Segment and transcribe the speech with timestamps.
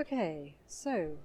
[0.00, 1.18] Okay, so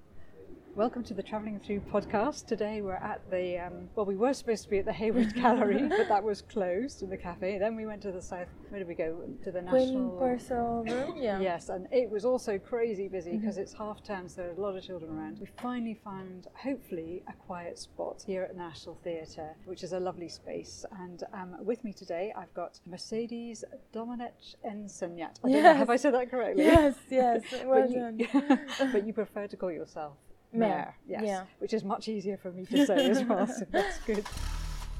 [0.76, 2.46] welcome to the Travelling Through podcast.
[2.46, 5.88] Today we're at the, um, well, we were supposed to be at the Hayward Gallery,
[5.88, 7.58] but that was closed in the cafe.
[7.58, 9.16] Then we went to the south, where did we go?
[9.42, 10.84] To the National.
[10.84, 11.40] Room, yeah.
[11.40, 14.76] Yes, and it was also crazy busy because it's half term, so there's a lot
[14.76, 15.38] of children around.
[15.40, 20.28] We finally found, hopefully, a quiet spot here at National Theatre, which is a lovely
[20.28, 20.84] space.
[21.00, 25.38] And um, with me today, I've got Mercedes Domenech Enseñat.
[25.42, 25.76] I don't know, Yes.
[25.78, 26.64] have I said that correctly?
[26.64, 27.42] Yes, yes.
[27.64, 28.18] Well but, done.
[28.18, 28.28] you,
[28.92, 30.18] but you prefer to call yourself
[30.56, 31.44] Mare, Mare, yes, yeah.
[31.58, 34.24] which is much easier for me to say as well, so that's good.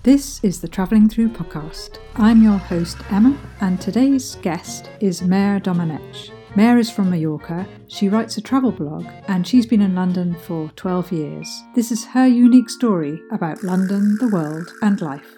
[0.03, 1.99] This is the Travelling Through podcast.
[2.15, 6.31] I'm your host, Emma, and today's guest is Mare Domenech.
[6.55, 7.67] Mare is from Mallorca.
[7.89, 11.63] She writes a travel blog, and she's been in London for 12 years.
[11.75, 15.36] This is her unique story about London, the world, and life.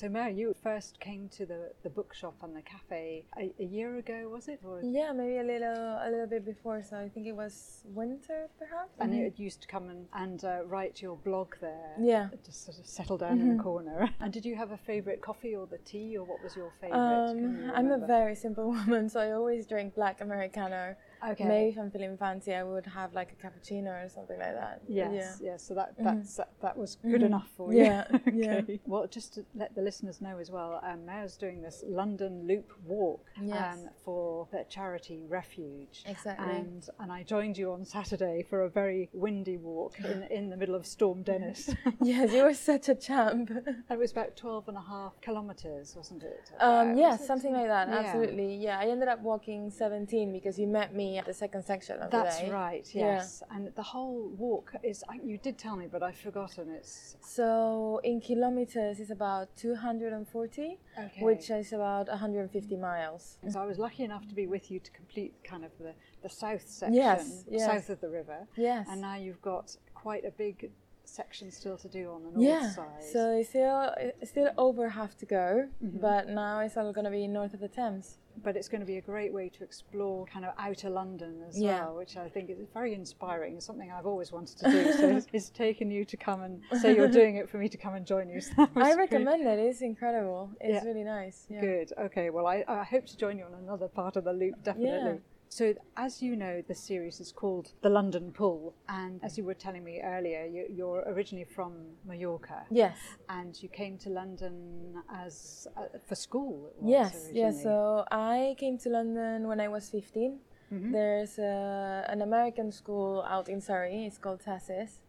[0.00, 3.98] So, Mary, you first came to the, the bookshop and the cafe a, a year
[3.98, 4.58] ago, was it?
[4.64, 6.82] Or, Yeah, maybe a little, a little bit before.
[6.82, 8.92] So I think it was winter, perhaps.
[8.98, 11.96] and you used to come and, and uh, write your blog there.
[12.00, 12.30] Yeah.
[12.46, 14.08] Just sort of settle down in the corner.
[14.20, 17.28] And did you have a favourite coffee or the tea, or what was your favourite?
[17.28, 20.96] Um, you I'm a very simple woman, so I always drink black americano.
[21.28, 21.44] Okay.
[21.44, 24.80] Maybe if I'm feeling fancy, I would have like a cappuccino or something like that.
[24.88, 25.52] Yes, Yeah.
[25.52, 25.62] yes.
[25.62, 27.26] So that that's that, that was good Mhm.
[27.26, 27.80] enough for you.
[27.84, 28.54] Yeah, yeah.
[28.56, 28.80] okay.
[28.86, 32.72] Well, just to let the listeners know as well, um, Mare's doing this London Loop
[32.86, 33.76] walk Yes.
[33.78, 36.02] um, for the charity Refuge.
[36.06, 36.46] Exactly.
[36.56, 40.56] And and I joined you on Saturday for a very windy walk in in the
[40.56, 41.74] middle of Storm Dennis.
[42.02, 43.50] yes, you were such a champ.
[43.90, 46.50] it was about 12 and a half kilometres, wasn't it?
[46.60, 47.26] Um, About, yes, was it?
[47.26, 47.88] something like that.
[47.88, 47.98] Yeah.
[47.98, 48.54] Absolutely.
[48.56, 52.10] Yeah, I ended up walking 17 because you met me at the second section of
[52.10, 52.52] That's the day.
[52.52, 53.02] right, Yeah.
[53.16, 53.42] yes.
[53.50, 56.70] And the whole walk is, you did tell me, but I've forgotten.
[56.70, 61.22] It's So in kilometers, it's about 240, okay.
[61.24, 63.38] which is about 150 miles.
[63.48, 66.28] So I was lucky enough to be with you to complete kind of the, the
[66.28, 67.66] south section, Yes, yes.
[67.66, 68.46] south of the river.
[68.56, 68.86] Yes.
[68.90, 70.70] And now you've got quite a big
[71.04, 72.70] section still to do on the north yeah.
[72.70, 73.02] side.
[73.12, 75.98] So it's still it's still over half to go, Mm-hmm.
[75.98, 78.18] but now it's all going to be north of the Thames.
[78.42, 81.60] But it's going to be a great way to explore kind of outer London as
[81.60, 81.84] Yeah.
[81.84, 83.56] well, which I think is very inspiring.
[83.56, 84.92] It's something I've always wanted to do.
[84.92, 87.76] so it's, it's taken you to come and say you're doing it for me to
[87.76, 88.40] come and join you.
[88.50, 88.98] So I good.
[88.98, 89.58] recommend it.
[89.58, 90.50] It's incredible.
[90.60, 90.88] It's Yeah.
[90.88, 91.46] really nice.
[91.48, 91.60] Yeah.
[91.60, 91.92] Good.
[91.98, 92.30] Okay.
[92.30, 95.20] Well, I, I hope to join you on another part of the loop, definitely.
[95.50, 95.56] Yeah.
[95.56, 98.74] So, as you know, the series is called The London Pull.
[98.88, 101.72] And as you were telling me earlier, you, you're originally from
[102.06, 102.64] Mallorca.
[102.70, 102.96] Yes.
[103.28, 106.72] And you came to London as uh, for school.
[106.82, 107.62] Yes, originally.
[107.62, 110.38] So I came to London when I was 15.
[110.72, 110.92] Mhm.
[110.92, 114.06] There's a, an American school out in Surrey.
[114.06, 115.00] It's called TASIS.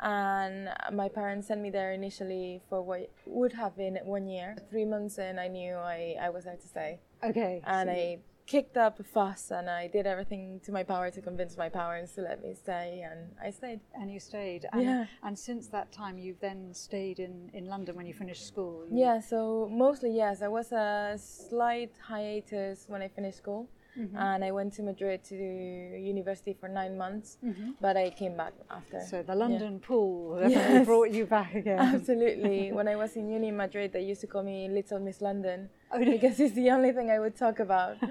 [0.00, 4.54] And my parents sent me there initially for what would have been one year.
[4.70, 7.00] Three months in, I knew I, I was there to stay.
[7.24, 7.62] Okay.
[7.66, 8.18] And so I
[8.52, 12.10] kicked up a fuss and I did everything to my power to convince my parents
[12.14, 13.04] to let me stay.
[13.08, 13.80] And I stayed.
[13.94, 14.62] and you stayed.
[14.72, 15.04] And, Yeah.
[15.22, 18.74] and since that time, you've then stayed in, in London when you finished school.
[18.90, 20.38] You- Yeah, so mostly yes.
[20.40, 24.16] There was a slight hiatus when I finished school, Mm-hmm.
[24.16, 27.74] and I went to Madrid to university for nine months, Mhm.
[27.80, 29.00] but I came back after.
[29.00, 30.86] So the London Pull Yes.
[30.86, 31.80] brought you back again.
[31.96, 32.70] Absolutely.
[32.78, 35.60] when I was in uni in Madrid, they used to call me Little Miss London
[35.98, 36.12] Really?
[36.18, 37.96] because it's the only thing I would talk about.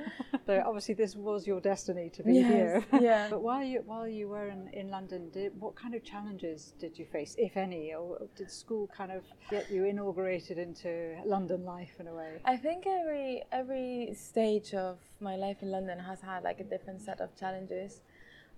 [0.48, 2.86] So obviously this was your destiny to be Yes, here.
[3.02, 3.28] yeah.
[3.30, 6.98] But while you while you were in, in London, did, what kind of challenges did
[6.98, 11.96] you face, if any, or did school kind of get you inaugurated into London life
[12.00, 12.40] in a way?
[12.46, 17.02] I think every every stage of my life in London has had like a different
[17.02, 18.00] set of challenges.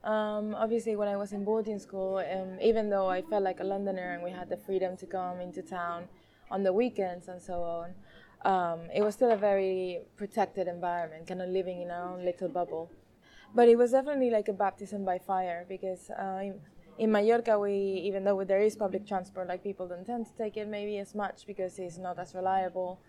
[0.04, 3.64] Um, obviously, when I was in boarding school, um, even though I felt like a
[3.64, 6.08] Londoner and we had the freedom to come into town
[6.52, 7.96] on the weekends and so on,
[8.46, 12.50] um, it was still a very protected environment, kind of living in our own little
[12.50, 12.92] bubble.
[13.54, 16.62] But it was definitely like a baptism by fire because uh, in,
[16.98, 17.74] in Mallorca, we
[18.06, 21.16] even though there is public transport, like people don't tend to take it maybe as
[21.16, 23.00] much because it's not as reliable.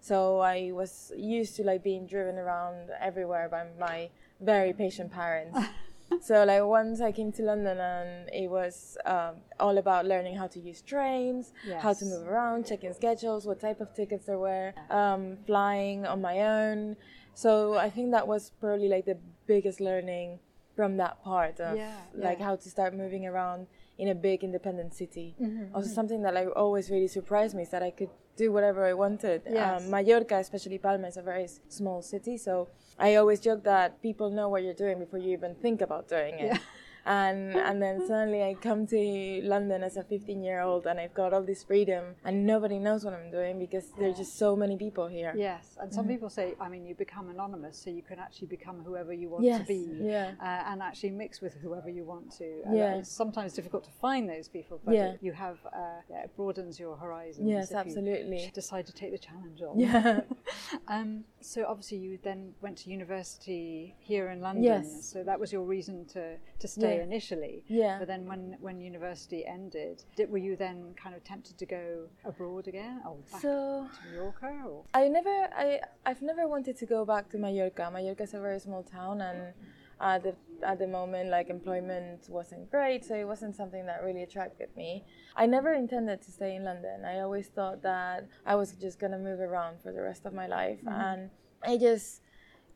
[0.00, 5.58] So I was used to like being driven around everywhere by my very patient parents.
[6.20, 10.46] so like once I came to London and it was um, all about learning how
[10.48, 14.72] to use trains, how to move around, checking schedules, what type of tickets there were,
[14.90, 16.96] um, flying on my own.
[17.34, 20.40] So I think that was probably like the biggest learning
[20.76, 22.44] from that part of Yeah, like yeah.
[22.46, 23.66] how to start moving around
[24.02, 25.28] in a big independent city.
[25.40, 28.08] Mm-hmm, Also something that like always really surprised me is that I could
[28.42, 29.42] do whatever I wanted.
[29.44, 29.82] Yes.
[29.84, 32.68] Um, Mallorca, especially Palma, is a very s- small city, so
[32.98, 36.34] I always joke that people know what you're doing before you even think about doing
[36.46, 36.58] it.
[37.06, 41.14] And and then suddenly I come to London as a 15 year old and I've
[41.14, 44.76] got all this freedom and nobody knows what I'm doing because there's just so many
[44.76, 45.32] people here.
[45.36, 45.94] Yes, and Mm-hmm.
[45.96, 49.28] some people say, I mean, you become anonymous, so you can actually become whoever you
[49.28, 50.32] want Yes, to be, yeah.
[50.40, 52.44] uh, and actually mix with whoever you want to.
[52.68, 52.94] Uh, Yeah.
[52.98, 55.14] It's sometimes difficult to find those people, but Yeah.
[55.20, 57.48] you have, uh, yeah, it broadens your horizons.
[57.48, 58.50] Yes, absolutely.
[58.54, 59.78] decide to take the challenge on.
[59.78, 60.20] Yeah.
[60.88, 64.64] um, so obviously you then went to university here in London.
[64.64, 65.04] Yes.
[65.12, 67.64] So that was your reason to, to stay Initially.
[67.66, 67.98] Yeah.
[67.98, 72.08] But then when, when university ended, did, were you then kind of tempted to go
[72.24, 73.00] abroad again?
[73.06, 74.62] Or back So to Mallorca?
[74.66, 74.84] Or?
[74.94, 77.90] I never, I, I've never wanted to go back to Mallorca.
[77.92, 79.54] Mallorca is a very small town, and
[80.00, 84.22] at the at the moment, like employment wasn't great, so it wasn't something that really
[84.22, 85.04] attracted me.
[85.36, 87.04] I never intended to stay in London.
[87.04, 90.46] I always thought that I was just gonna move around for the rest of my
[90.46, 91.00] life, mm-hmm.
[91.00, 91.30] and
[91.62, 92.19] I just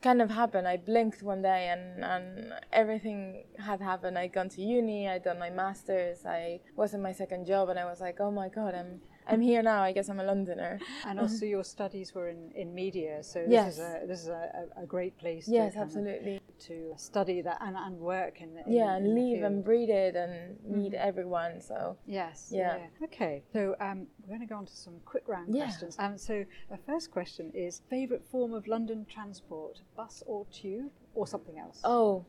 [0.05, 0.69] kind of happened.
[0.69, 2.53] I blinked one day, and and
[2.83, 3.21] everything
[3.69, 4.19] had happened.
[4.19, 7.79] I'd gone to uni, I'd done my masters, I was in my second job, and
[7.85, 8.93] I was like, oh my god, I'm
[9.27, 9.83] I'm here now.
[9.83, 10.79] I guess I'm a Londoner.
[11.07, 13.73] And also your studies were in, in media, so this Yes.
[13.75, 16.41] is a this is a, a, great place Yes, to, absolutely.
[16.67, 19.91] to study that and, and work in, in yeah in and the live and breathe
[19.91, 22.49] it and meet everyone so Yes.
[22.51, 22.79] Yeah.
[23.05, 23.43] Okay.
[23.53, 25.65] So um, we're going to go on to some quick round Yeah.
[25.65, 25.97] questions.
[25.99, 31.27] Um, so the first question is: favorite form of London transport, bus or tube, or
[31.27, 31.81] something else?
[31.85, 32.25] oh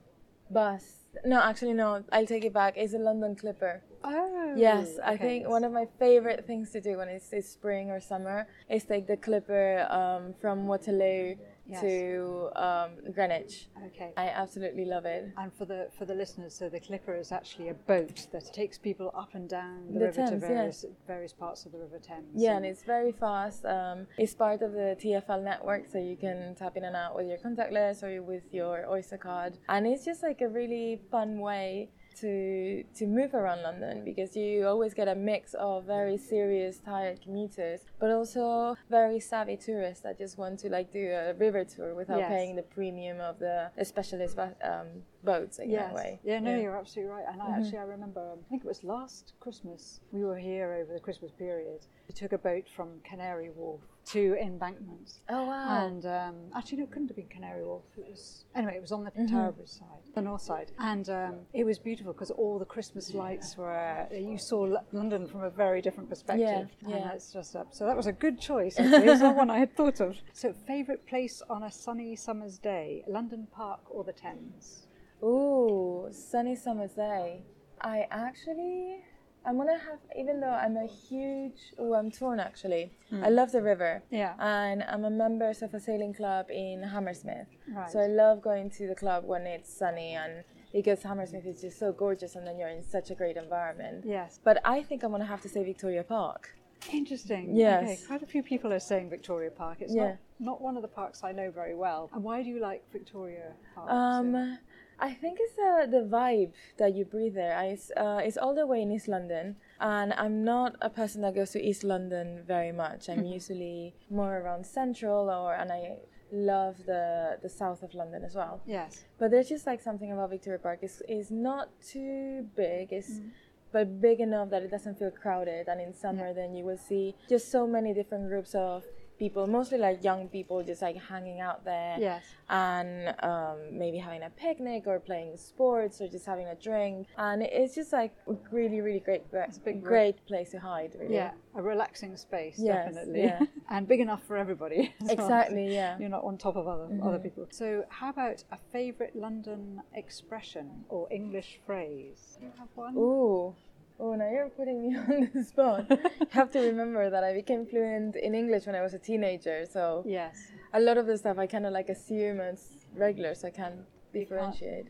[0.50, 0.84] bus.
[1.24, 2.04] No actually no.
[2.12, 2.74] I'll take it back.
[2.78, 3.82] It's a london clipper.
[4.04, 7.50] Oh, yes i okay, think one of my favorite things to do when it's, it's
[7.50, 11.36] spring or summer is take the clipper um, from waterloo
[11.68, 11.82] Yes.
[11.82, 14.12] to um, greenwich Okay.
[14.18, 17.70] i absolutely love it and for the for the listeners, so the Clipper is actually
[17.70, 20.48] a boat that takes people up and down the, The river to Thames, yeah.
[20.48, 22.28] various various parts of the River Thames.
[22.36, 26.54] yeah and it's very fast um, it's part of the tfl network so you can
[26.56, 30.22] tap in and out with your contactless or with your oyster card and it's just
[30.22, 31.90] like a really fun way
[32.22, 37.22] to to move around London because you always get a mix of very serious tired
[37.22, 41.94] commuters but also very savvy tourists that just want to like do a river tour
[41.96, 42.30] without Yes.
[42.30, 44.88] paying the premium of the specialist um,
[45.24, 45.88] boats in Yes.
[45.90, 46.58] that way Yeah, no, Yeah.
[46.62, 47.26] you're absolutely right.
[47.32, 50.74] And I actually, I remember, um, I think it was last Christmas, we were here
[50.74, 51.82] over the Christmas period.
[52.08, 53.82] We took a boat from Canary Wharf
[54.14, 55.22] to embankments.
[55.30, 57.84] oh wow And um, actually, no, it couldn't have been Canary Wharf.
[57.98, 58.76] It was anyway.
[58.78, 59.66] It was on the Mm-hmm.
[59.66, 64.08] Side, the north side, and um, it was beautiful because all the Christmas lights were.
[64.12, 67.14] You saw L- London from a very different perspective, Yeah, and yeah.
[67.14, 67.74] it's just up.
[67.74, 68.78] So that was a good choice.
[68.80, 69.08] Actually.
[69.08, 70.18] it's not one I had thought of.
[70.34, 74.88] So, favorite place on a sunny summer's day: London Park or the Thames?
[75.24, 77.44] Ooh, sunny summer's day.
[77.82, 78.98] I actually,
[79.46, 82.92] I'm gonna have, even though I'm a huge, oh, I'm torn actually.
[83.24, 84.02] I love the river.
[84.10, 84.34] Yeah.
[84.40, 87.48] And I'm a member of a sailing club in Hammersmith.
[87.74, 87.90] Right.
[87.92, 90.44] So I love going to the club when it's sunny and
[90.74, 94.04] because Hammersmith is just so gorgeous and then you're in such a great environment.
[94.06, 94.40] Yes.
[94.44, 96.56] But I think I'm gonna have to say Victoria Park.
[96.92, 97.56] Interesting.
[97.56, 97.84] Yes.
[97.84, 98.00] Okay.
[98.08, 99.78] Quite a few people are saying Victoria Park.
[99.82, 100.04] It's Yeah.
[100.08, 102.10] not not one of the parks I know very well.
[102.14, 103.88] And why do you like Victoria Park?
[103.90, 104.60] so- Um,
[105.00, 107.56] I think it's uh, the vibe that you breathe there.
[107.58, 111.22] I, it's, uh, it's all the way in East London, and I'm not a person
[111.22, 113.10] that goes to East London very much.
[113.10, 115.98] I'm usually more around Central, or and I
[116.32, 118.62] love the the south of London as well.
[118.66, 119.04] yes.
[119.20, 120.80] But there's just like something about Victoria Park.
[120.82, 122.92] It's, it's not too big.
[122.92, 123.30] It's Mm.
[123.72, 125.68] but big enough that it doesn't feel crowded.
[125.68, 128.84] And in summer, then you will see just so many different groups of
[129.18, 132.24] people, mostly like young people, just like hanging out there Yes.
[132.50, 137.08] and um, maybe having a picnic or playing sports or just having a drink.
[137.18, 139.84] And it's just like a really, really great, great, a big group.
[139.86, 140.96] great place to hide.
[141.00, 141.16] Really.
[141.16, 143.40] Yeah, a relaxing space, Yes, definitely, yeah.
[143.70, 144.94] and big enough for everybody.
[145.02, 145.12] well.
[145.12, 145.74] Exactly.
[145.74, 145.98] Yeah.
[146.00, 147.48] You're not on top of other other people.
[147.52, 152.38] So, how about a favourite London expression or English phrase?
[152.40, 152.96] Do you have one?
[152.98, 153.56] Ooh.
[154.00, 155.86] Oh, now you're putting me on the spot.
[155.90, 155.98] you
[156.32, 160.04] have to remember that I became fluent in English when I was a teenager, so
[160.06, 160.52] Yes.
[160.74, 163.86] a lot of the stuff I kind of like assume as regular, so I can
[164.14, 164.88] differentiate.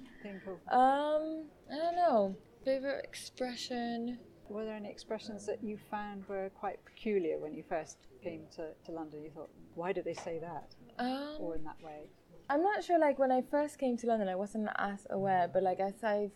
[0.71, 2.35] Um, I don't know.
[2.63, 4.17] Favorite expression?
[4.49, 8.69] Were there any expressions that you found were quite peculiar when you first came to,
[8.85, 9.23] to London?
[9.23, 12.09] You thought, why do they say that Um, or in that way?
[12.49, 12.99] I'm not sure.
[12.99, 16.29] Like when I first came to London, I wasn't as aware, but like as I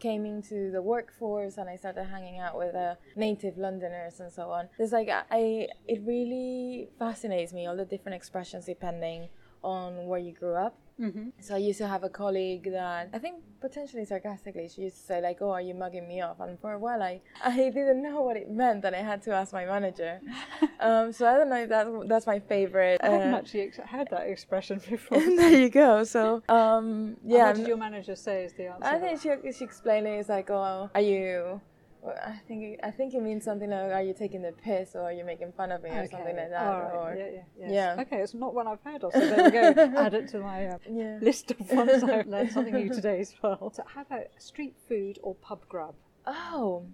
[0.00, 4.50] came into the workforce and I started hanging out with uh, native Londoners and so
[4.50, 9.28] on, there's like I it really fascinates me all the different expressions depending
[9.62, 10.76] on where you grew up.
[11.00, 11.28] Mm-hmm.
[11.40, 15.02] So I used to have a colleague that I think potentially sarcastically she used to
[15.02, 18.02] say like, "Oh, are you mugging me off?" And for a while I I didn't
[18.02, 20.20] know what it meant, and I had to ask my manager.
[20.80, 23.00] um, so I don't know if that that's my favorite.
[23.02, 25.20] I haven't uh, actually ex- heard that expression before.
[25.20, 26.04] there you go.
[26.04, 28.84] So um, And yeah, what did your manager say is the answer?
[28.84, 30.18] I think she she explained it.
[30.18, 31.60] It's like, oh, are you?
[32.06, 35.02] I think it- I think it means something like, are you taking the piss or
[35.02, 36.64] are you making fun of me or something like that?
[36.66, 36.92] Right.
[36.94, 37.70] Or yeah, yeah, yes.
[37.96, 38.02] yeah.
[38.02, 39.74] Okay, it's not one I've heard of, so there we go.
[39.96, 41.18] Add it to my uh, yeah.
[41.20, 43.72] list of ones I've learned something new today as well.
[43.76, 45.94] So, how about street food or pub grub?
[46.26, 46.86] Oh,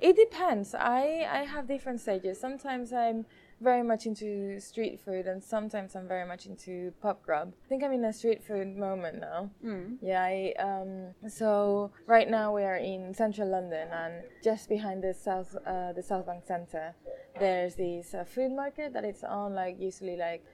[0.00, 0.74] it depends.
[0.74, 2.38] I I have different stages.
[2.40, 3.26] Sometimes I'm
[3.62, 7.52] very much into street food, and sometimes I'm very much into pub grub.
[7.64, 9.50] I think I'm in a street food moment now.
[9.64, 9.98] Mm.
[10.02, 15.14] Yeah, I, um, so right now we are in central London, and just behind the
[15.14, 16.94] south, uh, the South Bank Centre,
[17.38, 20.44] there's this uh, food market that it's on like usually like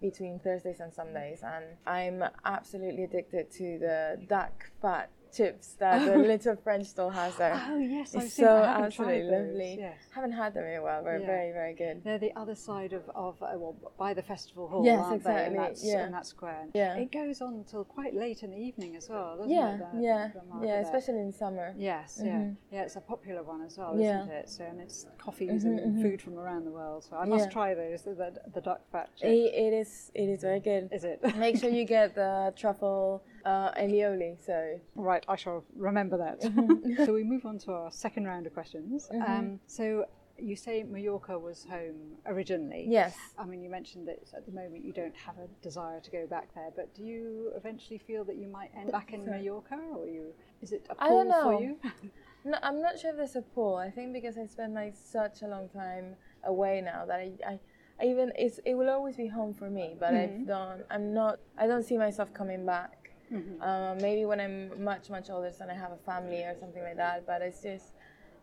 [0.00, 6.16] between Thursdays and Sundays, and I'm absolutely addicted to the duck fat chips that the
[6.18, 7.52] little French stall has there.
[7.68, 8.44] Oh yes, I've It's seen.
[8.46, 9.76] so absolutely lovely.
[9.78, 9.96] Yes.
[10.14, 11.02] Haven't had them in a while.
[11.04, 11.26] They're Yeah.
[11.26, 12.02] very very good.
[12.04, 15.30] They're the other side of, of uh, well, by the festival hall, Yes, aren't they?
[15.30, 16.06] exactly, In that, yeah.
[16.06, 16.66] in that square.
[16.74, 16.94] Yeah.
[16.96, 19.80] It goes on until quite late in the evening as well, doesn't Yeah, it?
[20.00, 20.30] yeah,
[20.62, 20.66] yeah.
[20.66, 20.80] there?
[20.82, 21.74] Especially in summer.
[21.76, 22.56] Yes, yeah, Mhm.
[22.70, 22.82] yeah.
[22.82, 24.20] It's a popular one as well, Yeah.
[24.22, 24.48] isn't it?
[24.48, 26.02] So, and it's coffees Mhm, and mhm.
[26.02, 27.04] food from around the world.
[27.04, 27.50] So I must Yeah.
[27.52, 28.02] try those.
[28.02, 29.10] The, the, the duck fat.
[29.20, 30.88] It, it is it is very good.
[30.92, 31.20] Is it?
[31.36, 34.32] Make sure you get the truffle uh, aioli.
[34.44, 34.56] So
[34.94, 36.36] Right, I shall remember that.
[37.06, 39.08] so we move on to our second round of questions.
[39.12, 39.30] Mm-hmm.
[39.32, 40.04] Um, so
[40.50, 41.98] you say Mallorca was home
[42.32, 42.84] originally.
[42.88, 43.14] yes.
[43.36, 46.22] I mean, you mentioned that at the moment you don't have a desire to go
[46.28, 49.42] back there, but do you eventually feel that you might end back in Sorry.
[49.42, 50.26] Mallorca, or you
[50.62, 51.60] is it a I pull don't for know.
[51.60, 51.76] you?
[52.44, 53.74] No, I'm not sure if there's a pull.
[53.76, 56.14] I think because I spent like such a long time
[56.44, 57.54] away now that I, I,
[58.00, 59.96] I even it's it will always be home for me.
[59.98, 60.22] But Mhm.
[60.22, 60.78] I've done.
[60.88, 61.34] I'm not.
[61.58, 62.90] I don't see myself coming back.
[63.32, 63.62] Mhm.
[63.62, 66.96] Um, maybe when I'm much much older, so I have a family or something like
[66.96, 67.26] that.
[67.26, 67.94] But it's just.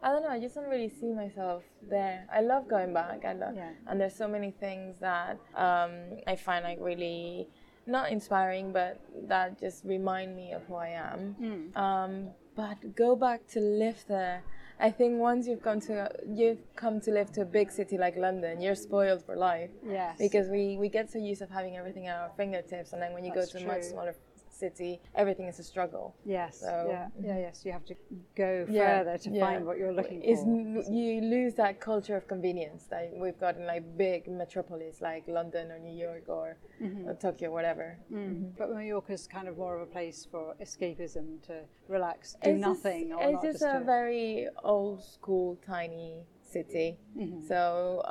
[0.04, 0.30] I don't know.
[0.30, 2.28] I just don't really see myself there.
[2.32, 3.26] I love going back.
[3.26, 3.72] I love, Yeah.
[3.88, 5.94] and there's so many things that um,
[6.28, 7.48] I find like really
[7.88, 11.36] not inspiring, but that just remind me of who I am.
[11.42, 11.78] Mm.
[11.78, 14.44] Um, but go back to live there.
[14.80, 18.16] I think once you've come to you've come to live to a big city like
[18.18, 20.18] London, you're spoiled for life Yes.
[20.20, 23.24] because we, we get so used of having everything at our fingertips, and then when
[23.24, 23.90] you That's go to a much true.
[23.92, 24.16] smaller
[24.56, 26.16] city, everything is a struggle.
[26.26, 26.60] yes.
[26.60, 27.08] so- yeah.
[27.30, 27.40] Yeah.
[27.46, 27.56] Yes.
[27.66, 27.96] You have to
[28.36, 29.46] go Yeah, further to yeah.
[29.46, 30.92] find what you're looking Is for.
[30.92, 35.72] you lose that culture of convenience that we've got in like big metropolis like London
[35.72, 37.08] or New York or, Mhm.
[37.08, 37.98] or Tokyo, whatever.
[38.12, 38.56] Mm.
[38.58, 38.70] But
[39.10, 41.56] is kind of more of a place for escapism to
[41.88, 46.26] relax, do It's just- nothing, or it's just a very old school, tiny
[46.58, 46.88] city.
[47.18, 47.48] Mhm.
[47.52, 47.60] So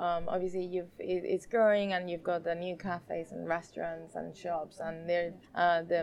[0.07, 4.27] um, obviously you've it, it's growing, and you've got the new cafes and restaurants and
[4.45, 5.29] shops, and there
[5.63, 6.01] uh, the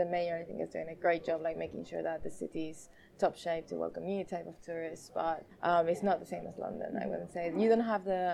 [0.00, 2.78] the mayor I think is doing a great job, like making sure that the city's
[3.22, 5.08] top shape to welcome new type of tourists.
[5.22, 6.90] But um, it's not the same as London.
[7.02, 8.24] I wouldn't say you don't have the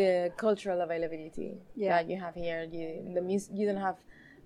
[0.00, 0.10] the
[0.44, 1.50] cultural availability
[1.84, 1.90] Yeah.
[1.94, 2.60] that you have here.
[2.76, 2.86] You
[3.18, 3.98] the mus- you don't have.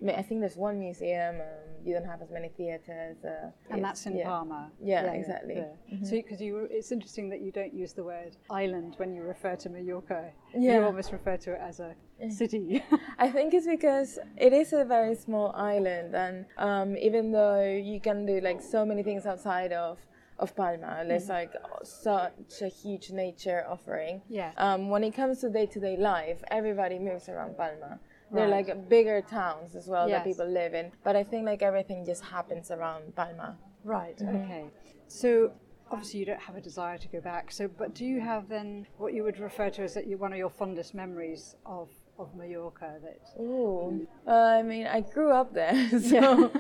[0.03, 1.37] I think there's one museum.
[1.37, 3.17] Um, you don't have as many theaters.
[3.25, 4.27] Uh, and that's in yeah.
[4.27, 4.71] Palma.
[4.83, 5.55] Yeah, exactly.
[5.55, 6.05] Mm-hmm.
[6.05, 9.57] So, because you, it's interesting that you don't use the word island when you refer
[9.57, 10.31] to Mallorca.
[10.55, 10.79] Yeah.
[10.79, 11.95] You almost refer to it as a
[12.29, 12.83] city.
[13.19, 18.01] I think it's because it is a very small island, and um, even though you
[18.01, 19.99] can do like so many things outside of
[20.39, 24.21] of Palma, there's like such a huge nature offering.
[24.29, 24.53] Yeah.
[24.59, 27.99] Um, when it comes to day to day life, everybody moves around Palma.
[28.33, 28.67] They're Right.
[28.67, 30.19] like bigger towns as well Yes.
[30.19, 33.57] that people live in, but I think like everything just happens around Palma.
[33.85, 34.17] right.
[34.19, 34.37] Mm-hmm.
[34.45, 34.65] Okay.
[35.09, 35.53] So.
[35.89, 37.53] Obviously, you don't have a desire to go back.
[37.53, 40.33] So, but do you have then what you would refer to as that you, one
[40.33, 42.97] of your fondest memories of, of Mallorca?
[43.05, 44.05] That Ooh.
[44.27, 45.77] Uh, I mean, I grew up there,
[46.11, 46.51] so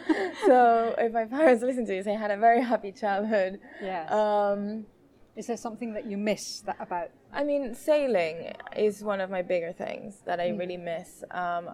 [0.46, 3.58] so if my parents listen to this, I had a very happy childhood.
[3.82, 4.86] yeah Um,
[5.34, 7.08] Is there something that you miss that about?
[7.36, 11.22] I mean, sailing is one of my bigger things that I really miss.
[11.30, 11.68] Um,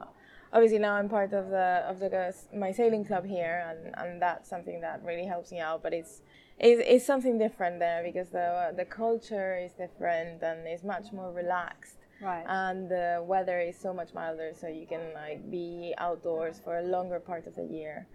[0.52, 4.50] obviously, now I'm part of the of the my sailing club here, and, and that's
[4.50, 5.81] something that really helps me out.
[5.83, 6.23] But it's
[6.59, 11.31] it's, it's something different there because the the culture is different and it's much more
[11.33, 11.99] relaxed.
[12.21, 12.45] Right.
[12.47, 16.83] And the weather is so much milder, so you can like be outdoors for a
[16.83, 18.07] longer part of the year.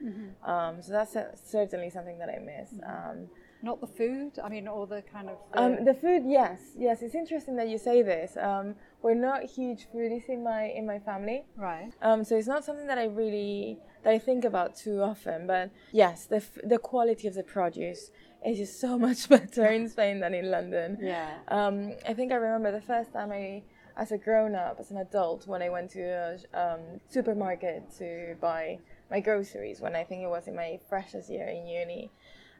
[0.43, 2.69] Um, so that's uh certainly something that I miss.
[2.85, 3.29] Um,
[3.61, 4.39] Not the food.
[4.43, 5.37] I mean, all the kind of.
[5.53, 7.01] um, the food, yes, yes.
[7.01, 8.37] It's interesting that you say this.
[8.37, 11.91] Um, we're not huge foodies in my in my family, right.
[12.01, 15.47] um, so it's not something that I really that I think about too often.
[15.47, 18.11] But yes, the f- the quality of the produce
[18.45, 20.97] is just so much better in Spain than in London.
[21.01, 21.37] Yeah.
[21.47, 23.63] Um, I think I remember the first time I,
[23.95, 28.35] as a grown up, as an adult, when I went to a um, supermarket to
[28.39, 32.11] buy my groceries when I think it was in my freshest year in uni.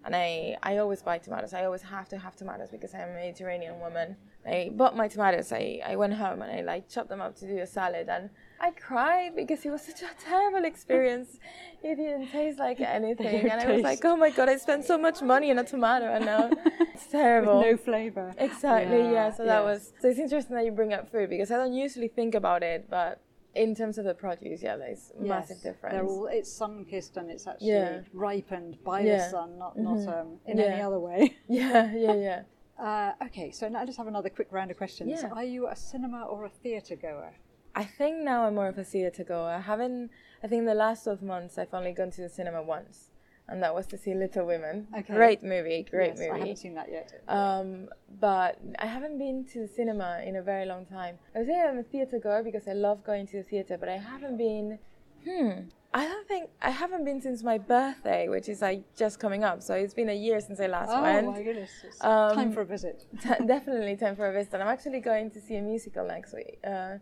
[0.08, 1.54] And I, I always buy tomatoes.
[1.54, 4.16] I always have to have tomatoes because I'm a Mediterranean woman.
[4.46, 5.52] I bought my tomatoes.
[5.52, 8.30] I, I went home and I like chopped them up to do a salad and
[8.62, 11.40] I cried because it was such a terrible experience.
[11.84, 14.98] It didn't taste like anything, and I was like, "Oh my god, I spent so
[14.98, 16.50] much money on a tomato, and now
[16.94, 18.34] it's terrible." With no flavour.
[18.38, 19.00] Exactly.
[19.00, 19.12] Yeah.
[19.12, 19.50] yeah so yes.
[19.50, 19.94] that was.
[20.02, 22.90] So it's interesting that you bring up food because I don't usually think about it,
[22.90, 23.22] but
[23.56, 25.94] in terms of the produce, yeah, there's yes, massive difference.
[25.94, 28.02] They're all it's sun kissed and it's actually yeah.
[28.14, 29.18] ripened by yeah.
[29.18, 30.06] the sun, not mm-hmm.
[30.06, 30.66] not um, in yeah.
[30.66, 31.36] any other way.
[31.48, 32.42] Yeah, yeah, yeah.
[32.78, 35.10] Uh, okay, so now I just have another quick round of questions.
[35.10, 35.30] Yeah.
[35.30, 37.34] Are you a cinema or a theatre goer?
[37.74, 39.50] I think now I'm more of a theatre goer.
[39.50, 40.12] I haven't.
[40.44, 43.10] I think the last 12 months I've only gone to the cinema once,
[43.50, 44.88] and that was to see Little Women.
[44.98, 45.14] Okay.
[45.14, 46.32] Great movie, great yes, movie.
[46.32, 47.24] I haven't seen that yet.
[47.28, 47.88] Um,
[48.20, 51.18] but I haven't been to the cinema in a very long time.
[51.34, 53.90] I would say I'm a theatre goer because I love going to the theatre, but
[53.90, 54.80] I haven't been.
[55.26, 55.70] Hmm.
[55.94, 59.64] I don't think I haven't been since my birthday, which is like just coming up.
[59.64, 61.28] So it's been a year since I last oh, went.
[61.28, 61.72] Oh my goodness!
[62.02, 63.06] Um, time for a visit.
[63.22, 64.54] T- definitely time for a visit.
[64.54, 66.60] And I'm actually going to see a musical next week.
[66.66, 66.98] Uh,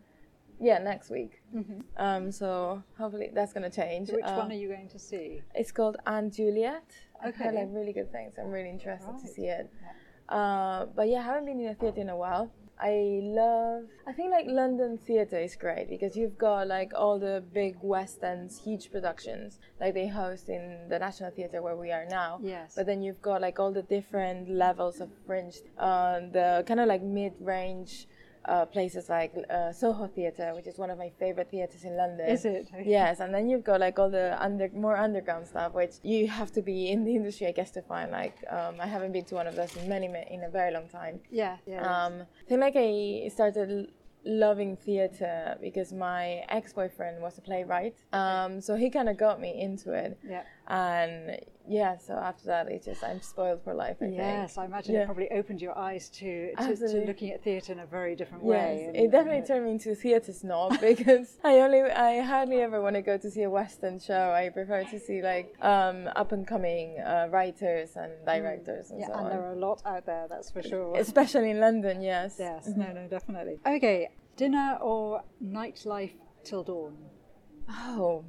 [0.60, 1.42] yeah, next week.
[1.56, 1.80] Mm-hmm.
[1.98, 4.10] Um, so hopefully that's going to change.
[4.10, 5.42] Which uh, one are you going to see?
[5.54, 6.84] It's called & Juliet.
[7.20, 7.28] Okay.
[7.28, 8.34] I've heard like really good things.
[8.40, 9.22] I'm really interested right.
[9.22, 9.70] to see it.
[9.82, 10.36] Yeah.
[10.36, 12.52] Uh, but yeah, I haven't been in a theater in a while.
[12.80, 13.84] I love.
[14.06, 18.22] I think like London theater is great because you've got like all the big West
[18.22, 22.40] Ends, huge productions like they host in the National Theatre where we are now.
[22.44, 22.74] Yes.
[22.76, 26.88] But then you've got like all the different levels of fringe, uh, the kind of
[26.88, 28.08] like mid-range
[28.48, 32.28] uh, places like uh, Soho Theatre, which is one of my favorite theatres in London.
[32.28, 32.70] Is it?
[32.86, 36.52] yes, and then you've got like all the under more underground stuff, which you have
[36.54, 38.12] to be in the industry, I guess, to find.
[38.12, 40.88] Like, um, I haven't been to one of those in many, in a very long
[40.88, 41.20] time.
[41.32, 41.82] Yeah, yeah.
[41.82, 43.92] Um, I think like I started
[44.26, 49.62] loving theater because my ex-boyfriend was a playwright um, so he kind of got me
[49.62, 54.06] into it yeah and yeah so after that it's just i'm spoiled for life I
[54.06, 54.64] yes think.
[54.64, 55.02] i imagine yeah.
[55.02, 58.44] it probably opened your eyes to, to, to looking at theater in a very different
[58.44, 62.22] yes, way and, it definitely turned me into a theater snob because i only i
[62.22, 65.22] hardly ever want to go to see a West End show i prefer to see
[65.22, 68.26] like um, up and coming uh, writers and mm.
[68.26, 69.30] directors and yeah, so and on.
[69.32, 72.92] there are a lot out there that's for sure especially in london yes yes no
[72.92, 76.96] no definitely okay dinner or nightlife till dawn
[77.70, 78.24] oh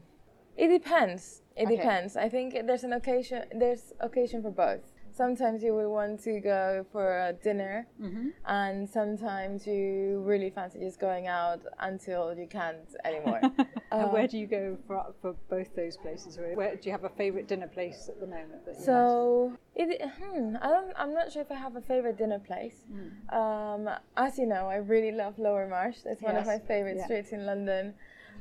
[0.56, 1.42] it depends.
[1.56, 1.76] It okay.
[1.76, 2.16] depends.
[2.16, 3.44] I think there's an occasion.
[3.54, 4.92] There's occasion for both.
[5.16, 8.28] Sometimes you will want to go for a dinner, mm-hmm.
[8.44, 13.40] and sometimes you really fancy just going out until you can't anymore.
[13.92, 16.38] and where do you go for, for both those places?
[16.54, 18.60] Where do you have a favorite dinner place at the moment?
[18.84, 22.82] so it, hmm, I don't, I'm not sure if I have a favorite dinner place.
[22.92, 23.34] Mm.
[23.34, 23.88] Um,
[24.18, 25.96] as you know, I really love Lower Marsh.
[26.04, 26.22] It's yes.
[26.22, 27.04] one of my favorite yeah.
[27.06, 27.94] streets in London.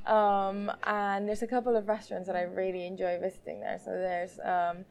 [0.05, 3.79] Um, and there's a couple of restaurants that I really enjoy visiting there.
[3.83, 4.85] So there's um,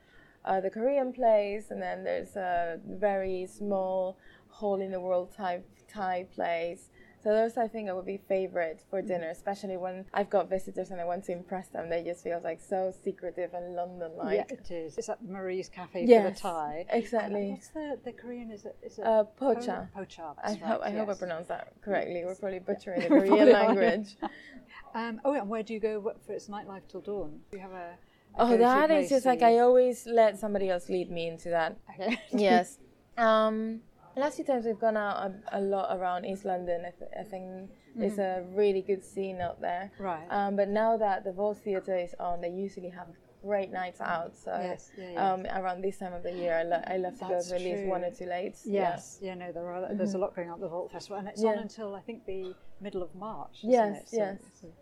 [0.44, 5.66] uh, the Korean place, and then there's a very small hole in the world type
[5.88, 6.90] Thai place.
[7.24, 9.08] So those I think I would be favorite for mm-hmm.
[9.08, 11.88] dinner, especially when I've got visitors and I want to impress them.
[11.88, 14.36] They just feel like so secretive and London-like.
[14.36, 14.98] Yeah, it is.
[14.98, 16.86] It's at Marie's Cafe yes, for the Thai.
[16.90, 17.40] Exactly.
[17.40, 18.50] And what's the, the Korean?
[18.50, 18.76] Is it?
[18.82, 19.88] Is it uh, pocha.
[19.96, 20.34] pocha.
[20.44, 20.98] I, right, hope, I yes.
[20.98, 22.22] hope I pronounced that correctly.
[22.26, 24.16] We're probably butchering the Korean language.
[24.94, 27.40] Um, oh, and where do you go for its nightlife till dawn?
[27.50, 27.96] Do you have a,
[28.36, 31.76] a oh, that is just like I always let somebody else lead me into that.
[31.90, 32.18] Okay.
[32.32, 32.78] yes.
[33.18, 33.80] Um,
[34.16, 36.82] last few times we've gone out a, a lot around East London.
[36.86, 38.00] I, th- I think mm-hmm.
[38.00, 39.90] there's a really good scene out there.
[39.98, 40.26] Right.
[40.30, 43.08] Um, but now that the Vault Theatre is on, they usually have
[43.44, 44.36] great nights out.
[44.36, 45.32] So yes, yeah, yeah.
[45.32, 47.62] Um, around this time of the year, I, lo- I love to That's go to
[47.62, 48.62] at least one or two lates.
[48.64, 49.82] Yes, yeah, yeah no, there are.
[49.82, 49.96] Mm-hmm.
[49.96, 52.26] There's a lot going on at the Vault Festival, and it's on until I think
[52.26, 53.58] the middle of March.
[53.62, 54.38] yes, so, yes.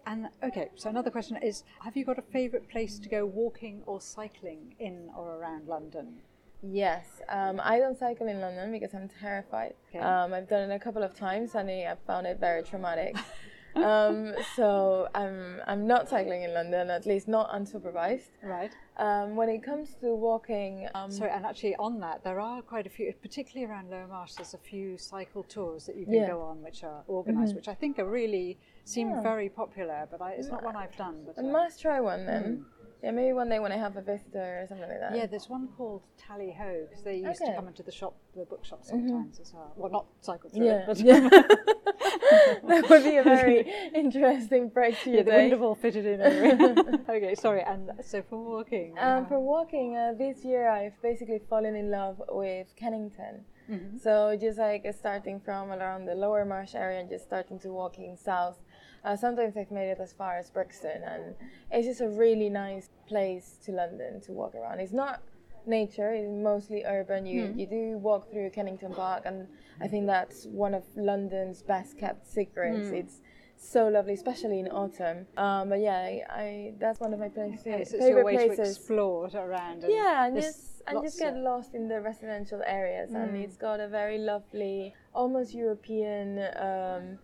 [0.06, 3.82] And okay, so another question is: Have you got a favourite place to go walking
[3.86, 6.20] or cycling in or around London?
[6.64, 9.74] Yes, um, I don't cycle in London because I'm terrified.
[9.90, 9.98] Okay.
[9.98, 13.16] Um, I've done it a couple of times and I found it very traumatic.
[13.76, 18.30] um, so I'm I'm not cycling in London, at least not unsupervised.
[18.42, 18.72] Right.
[18.98, 22.86] Um, when it comes to walking, um, sorry, and actually on that, there are quite
[22.86, 24.34] a few, particularly around Lower Marsh.
[24.34, 26.28] There's a few cycle tours that you can yeah.
[26.28, 27.56] go on, which are organised, mm-hmm.
[27.56, 29.22] which I think are really seem yeah.
[29.22, 30.06] very popular.
[30.10, 31.22] But I, it's not one I've done.
[31.26, 32.42] But I uh, must try one then.
[32.42, 32.64] Mm.
[33.02, 35.16] Yeah, maybe one day when I have a visitor or something like that.
[35.16, 37.50] Yeah, there's one called Tally Ho because they used okay.
[37.50, 39.08] to come into the shop, the bookshop mm-hmm.
[39.08, 39.42] sometimes mm-hmm.
[39.42, 39.72] as well.
[39.76, 40.72] Well, not cycle through yeah.
[40.72, 41.28] it, but yeah.
[42.68, 45.50] that would be a very interesting break to your yeah, day.
[45.50, 47.02] the window all fitted in.
[47.08, 47.62] Okay, sorry.
[47.62, 52.22] And so for walking, um, for walking, uh, this year I've basically fallen in love
[52.28, 53.44] with Kennington.
[53.70, 53.98] Mm-hmm.
[53.98, 58.16] So just like starting from around the Lower Marsh area and just starting to walking
[58.16, 58.58] south
[59.04, 61.34] Uh, sometimes I've made it as far as Brixton, and
[61.70, 64.80] it's just a really nice place to London to walk around.
[64.80, 65.22] It's not
[65.66, 67.26] nature; it's mostly urban.
[67.26, 67.58] You Hmm.
[67.58, 69.48] you do walk through Kennington Park, and
[69.80, 72.88] I think that's one of London's best kept secrets.
[72.90, 72.94] Hmm.
[72.94, 73.20] It's
[73.56, 75.26] so lovely, especially in autumn.
[75.36, 78.24] Um, but yeah, I, I that's one of my places, Okay, so it's favorite your
[78.24, 78.76] way to places.
[78.76, 79.82] explore around.
[79.84, 83.42] And Yeah, and just and just get lost in the residential areas, and Mm.
[83.44, 87.18] it's got a very lovely, almost European, um,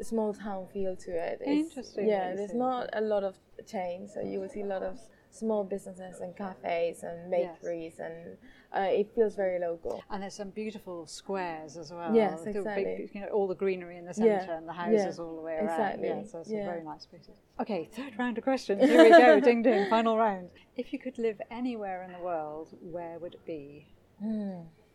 [0.00, 1.40] small town feel to it.
[1.42, 4.82] It's- Interesting Yeah, there's not a lot of chains, so you will see a lot
[4.82, 4.98] of
[5.30, 7.56] small businesses and cafes and Yes.
[7.58, 8.36] bakeries, and
[8.76, 10.02] uh, it feels very local.
[10.10, 12.14] And there's some beautiful squares as well.
[12.14, 12.84] Yes, exactly.
[12.84, 15.36] Big, you know, all the greenery in the Yeah, centre and the houses yeah, all
[15.36, 15.70] the way around.
[15.70, 16.64] exactly, Yeah, so it's a yeah.
[16.64, 17.40] very nice places.
[17.60, 18.82] Okay, third round of questions.
[18.82, 19.40] Here we go.
[19.48, 19.86] ding ding.
[19.88, 20.50] Final round.
[20.76, 23.86] If you could live anywhere in the world, where would it be?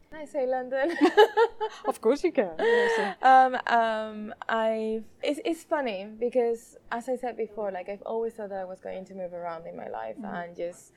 [0.09, 0.95] Can I say London?
[1.87, 2.51] Of course you can.
[3.21, 8.49] Um, um, I it's, it's funny because as I said before, like I've always thought
[8.49, 10.91] that I was going to move around in my life and just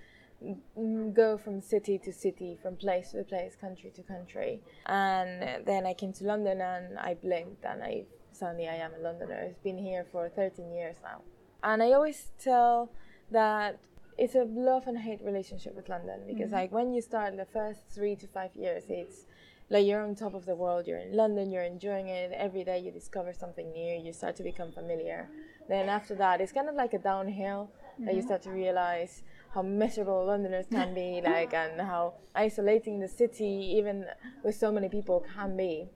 [1.12, 4.60] go from city to city, from place to place, country to country.
[4.86, 9.02] And then I came to London and I blinked and I suddenly I am a
[9.02, 9.48] Londoner.
[9.48, 11.22] I've been here for 13 years now.
[11.62, 12.90] And I always tell
[13.30, 13.78] that
[14.20, 16.56] it's a love and hate relationship with London because mm-hmm.
[16.56, 19.24] like when you start the first three to five years, it's
[19.70, 20.86] like you're on top of the world.
[20.86, 21.50] You're in London.
[21.50, 22.78] You're enjoying it every day.
[22.80, 23.98] You discover something new.
[23.98, 25.28] You start to become familiar.
[25.68, 27.70] Then after that, it's kind of like a downhill.
[27.98, 28.28] That you mm-hmm.
[28.28, 29.22] start to realize
[29.54, 34.06] how miserable Londoners can be, like, and how isolating the city, even
[34.42, 35.86] with so many people, can be.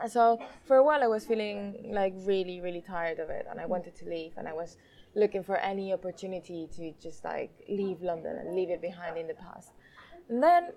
[0.00, 3.58] And So for a while, I was feeling like really, really tired of it, and
[3.58, 4.76] I wanted to leave, and I was
[5.14, 9.34] looking for any opportunity to just like leave London and leave it behind in the
[9.34, 9.70] past.
[10.28, 10.70] And then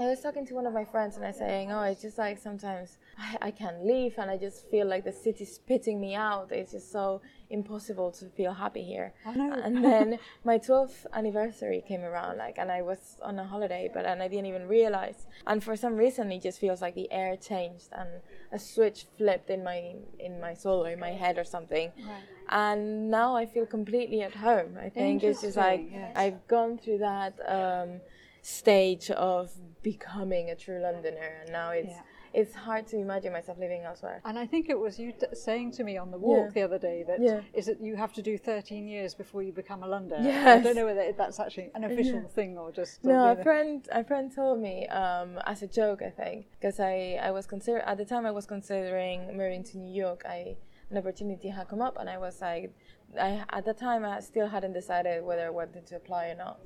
[0.00, 2.18] I was talking to one of my friends and I was saying, oh, it's just
[2.18, 6.14] like sometimes I, I can't leave and I just feel like the city's spitting me
[6.14, 6.50] out.
[6.50, 9.12] It's just so impossible to feel happy here.
[9.26, 14.06] And then my 12th anniversary came around, like, and I was on a holiday, but
[14.06, 15.26] and I didn't even realize.
[15.46, 18.08] And for some reason, it just feels like the air changed and
[18.50, 21.92] a switch flipped in my in my soul or in my head or something.
[21.98, 22.22] Right.
[22.48, 24.78] And now I feel completely at home.
[24.80, 26.12] I think it's just like yes.
[26.16, 28.00] I've gone through that um,
[28.42, 29.50] stage of
[29.82, 32.02] becoming a true Londoner, and now it's Yeah.
[32.34, 34.22] it's hard to imagine myself living elsewhere.
[34.24, 36.50] And I think it was you t- saying to me on the walk Yeah.
[36.54, 37.42] the other day that Yeah.
[37.52, 40.30] is it you have to do 13 years before you become a Londoner.
[40.30, 44.02] I don't know whether that's actually an official thing or just No, a friend, a
[44.02, 47.98] friend told me um, as a joke, I think, because I, I was consider at
[47.98, 50.24] the time I was considering moving to New York.
[50.26, 50.56] I
[50.90, 52.70] an opportunity had come up, and I was like,
[53.18, 56.60] I at the time I still hadn't decided whether I wanted to apply or not.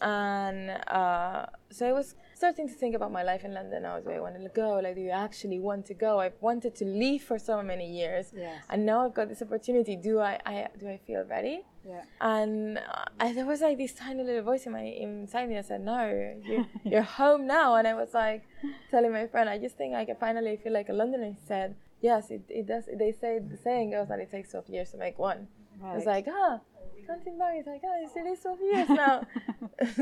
[0.00, 3.84] And uh, so I was starting to think about my life in London.
[3.84, 4.78] I was where I wanted to go.
[4.80, 6.20] Like, do you actually want to go?
[6.20, 8.62] I've wanted to leave for so many years, Yes.
[8.70, 9.96] and now I've got this opportunity.
[9.96, 11.62] Do I, I do I feel ready?
[11.84, 12.02] yeah.
[12.20, 15.66] and uh, I, there was like this tiny little voice in my inside me that
[15.66, 15.98] said, "No,
[16.44, 18.42] you're, you're home now." And I was like
[18.90, 21.74] telling my friend, "I just think I can finally feel like a Londoner." He said,
[22.00, 24.96] "Yes, it, it does." They say the saying goes that it takes 12 years to
[24.98, 25.48] make one.
[25.82, 26.60] I was like, "Ah."
[27.06, 29.22] Counting back, it's like, oh, it's- it is 12 years now.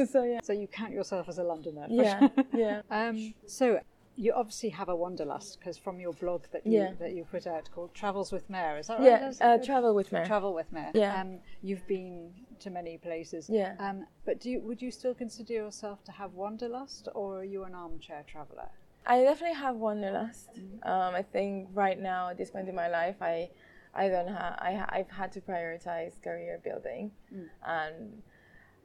[0.10, 1.86] so yeah, So you count yourself as a Londoner.
[1.88, 2.30] yeah, sure.
[2.54, 2.82] yeah.
[2.90, 3.80] Um, so
[4.18, 6.92] you obviously have a wanderlust because from your blog that you Yeah.
[6.98, 9.06] that you put out called Travels with Mare, is that right?
[9.06, 10.24] Yeah, uh, travel with me.
[10.24, 10.90] Travel with Mare.
[10.94, 11.20] Yeah.
[11.20, 13.50] Um, you've been to many places.
[13.50, 13.74] Yeah.
[13.78, 17.64] Um, but do you, would you still consider yourself to have wanderlust, or are you
[17.64, 18.70] an armchair traveller?
[19.08, 20.48] I definitely have wanderlust.
[20.82, 23.50] Um, I think right now at this point in my life, I,
[23.96, 24.58] I don't have.
[24.58, 27.48] I ha- I've had to prioritize career building, mm.
[27.66, 28.22] and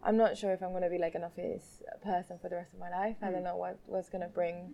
[0.01, 2.73] I'm not sure if I'm going to be like an office person for the rest
[2.73, 3.17] of my life.
[3.21, 3.45] I don't mm.
[3.45, 4.73] know what what's going to bring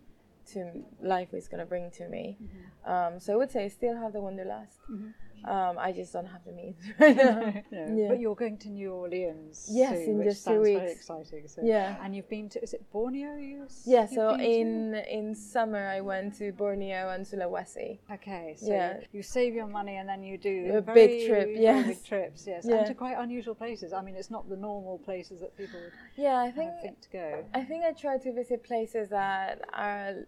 [0.54, 2.38] to life is going to bring to me.
[2.42, 2.92] Mm-hmm.
[2.92, 4.80] Um, so I would say I still have the wanderlust.
[4.90, 5.10] Mm-hmm.
[5.46, 7.54] Um, I just don't have the means right now.
[7.72, 8.08] No, Yeah.
[8.10, 9.68] But you're going to New Orleans.
[9.72, 10.92] Yes, in just two sounds Very weeks.
[10.94, 11.48] exciting.
[11.48, 11.62] So.
[11.64, 11.98] Yeah.
[12.04, 13.36] And you've been to is it Borneo?
[13.38, 14.46] You Yeah, so been to?
[14.46, 18.00] in in summer I went to Borneo and Sulawesi.
[18.12, 19.00] Okay, so Yeah.
[19.12, 21.88] you save your money and then you do A very, big trip, yes.
[21.88, 22.78] big trips, yes, Yeah.
[22.78, 23.94] and to quite unusual places.
[23.94, 27.10] I mean, it's not the normal places that people would Yeah, I think think to
[27.10, 27.44] go.
[27.54, 30.26] I think I try to visit places that are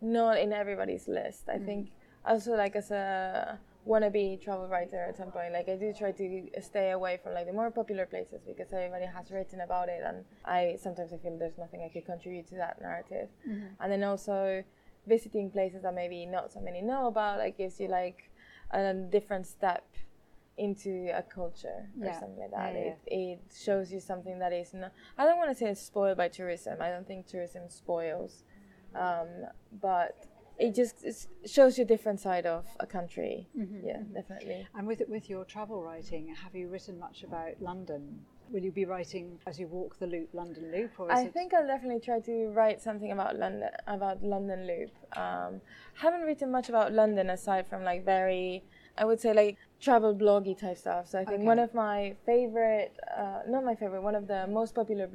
[0.00, 1.48] not in everybody's list.
[1.48, 1.90] I think
[2.24, 6.48] also like as a wannabe travel writer at some point, like I do try to
[6.60, 10.24] stay away from like the more popular places because everybody has written about it, and
[10.44, 13.28] I sometimes I feel there's nothing I could contribute to that narrative.
[13.80, 14.62] And then also
[15.06, 18.30] visiting places that maybe not so many know about, like gives you like
[18.70, 19.84] a different step
[20.56, 22.20] into a culture or Yeah.
[22.20, 22.74] something like that.
[22.74, 22.90] Yeah, yeah.
[22.90, 24.92] It, it shows you something that is not.
[25.18, 26.80] I don't want to say it's spoiled by tourism.
[26.80, 28.44] I don't think tourism spoils,
[28.94, 29.28] um,
[29.80, 30.26] but
[30.58, 33.48] it just it shows you a different side of a country.
[33.58, 33.86] Mm-hmm.
[33.86, 34.66] Yeah, definitely.
[34.74, 38.24] And with with your travel writing, have you written much about London?
[38.50, 41.54] Will you be writing as you walk the loop, London Loop, or is I think
[41.54, 44.90] I'll definitely try to write something about London about London Loop.
[45.16, 45.60] Um,
[45.94, 48.62] haven't written much about London aside from like very,
[48.98, 51.08] I would say like travel bloggy type stuff.
[51.08, 51.46] So I think Okay.
[51.46, 55.08] one of my favorite, uh, not my favorite, one of the most popular.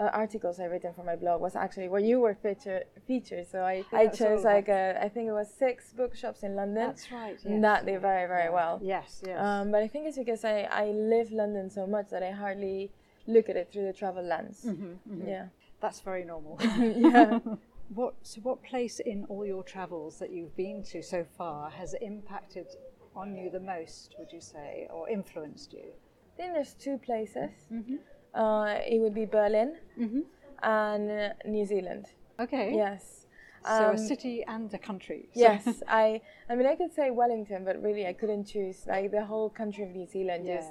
[0.00, 3.46] Uh, articles I've written for my blog was actually where you were feature, featured.
[3.46, 6.86] So I, I that's chose like a, I think it was six bookshops in London.
[6.86, 7.36] That's right.
[7.36, 7.44] Yes.
[7.44, 8.80] and that did very very well.
[8.82, 9.22] Yes.
[9.26, 9.38] Yes.
[9.38, 12.90] Um, but I think it's because I, I live London so much that I hardly
[13.26, 14.64] look at it through the travel lens.
[14.66, 15.28] Mm-hmm.
[15.28, 15.46] Yeah.
[15.82, 16.58] That's very normal.
[16.78, 17.38] Yeah.
[17.92, 21.94] What so what place in all your travels that you've been to so far has
[22.00, 22.68] impacted
[23.16, 25.88] on you the most, would you say, or influenced you?
[26.34, 27.50] I think there's two places.
[27.72, 27.96] Mm-hmm.
[28.34, 30.20] Uh, it would be Berlin Mm-hmm.
[30.62, 32.06] and uh, New Zealand.
[32.38, 32.72] Okay.
[32.74, 33.26] Yes.
[33.66, 35.28] So a Um, city and a country.
[35.34, 36.20] So- Yes, I.
[36.48, 38.86] I mean, I could say Wellington, but really, I couldn't choose.
[38.86, 40.56] Like the whole country of New Zealand yeah.
[40.56, 40.70] just